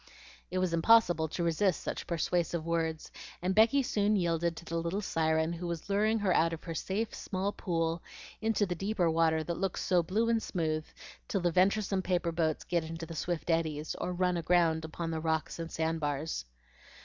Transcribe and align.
It 0.49 0.57
was 0.57 0.73
impossible 0.73 1.27
to 1.27 1.43
resist 1.43 1.83
such 1.83 2.07
persuasive 2.07 2.65
words, 2.65 3.11
and 3.39 3.53
Becky 3.53 3.83
soon 3.83 4.15
yielded 4.15 4.57
to 4.57 4.65
the 4.65 4.77
little 4.81 4.99
siren 5.03 5.53
who 5.53 5.67
was 5.67 5.91
luring 5.91 6.17
her 6.17 6.33
out 6.33 6.53
of 6.53 6.63
her 6.63 6.73
safe, 6.73 7.13
small 7.13 7.51
pool 7.51 8.01
into 8.41 8.65
the 8.65 8.73
deeper 8.73 9.11
water 9.11 9.43
that 9.43 9.59
looks 9.59 9.83
so 9.83 10.01
blue 10.01 10.27
and 10.27 10.41
smooth 10.41 10.87
till 11.27 11.41
the 11.41 11.51
venturesome 11.51 12.01
paper 12.01 12.31
boats 12.31 12.63
get 12.63 12.83
into 12.83 13.05
the 13.05 13.13
swift 13.13 13.51
eddies, 13.51 13.93
or 14.01 14.11
run 14.11 14.37
aground 14.37 14.83
upon 14.85 15.11
the 15.11 15.19
rocks 15.21 15.59
and 15.59 15.71
sandbars. 15.71 16.45